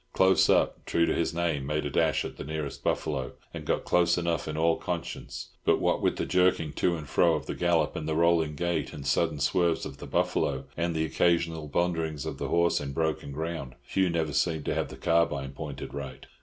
Close 0.13 0.49
Up, 0.49 0.83
true 0.85 1.05
to 1.05 1.13
his 1.13 1.31
name, 1.31 1.63
made 1.67 1.85
a 1.85 1.89
dash 1.91 2.25
at 2.25 2.35
the 2.37 2.43
nearest 2.43 2.83
buffalo, 2.83 3.33
and 3.53 3.65
got 3.67 3.85
close 3.85 4.17
enough 4.17 4.47
in 4.47 4.57
all 4.57 4.75
conscience; 4.77 5.49
but 5.63 5.79
what 5.79 6.01
with 6.01 6.15
the 6.15 6.25
jerking 6.25 6.73
to 6.73 6.95
and 6.95 7.07
fro 7.07 7.35
of 7.35 7.45
the 7.45 7.53
gallop, 7.53 7.95
and 7.95 8.07
the 8.07 8.15
rolling 8.15 8.55
gait 8.55 8.93
and 8.93 9.05
sudden 9.05 9.39
swerves 9.39 9.85
of 9.85 9.97
the 9.99 10.07
buffalo, 10.07 10.65
and 10.75 10.95
the 10.95 11.05
occasional 11.05 11.67
blunderings 11.67 12.25
of 12.25 12.39
the 12.39 12.47
horse 12.47 12.81
in 12.81 12.93
broken 12.93 13.31
ground, 13.31 13.75
Hugh 13.83 14.09
never 14.09 14.33
seemed 14.33 14.65
to 14.65 14.73
have 14.73 14.87
the 14.87 14.97
carbine 14.97 15.51
pointed 15.51 15.93
right. 15.93 16.25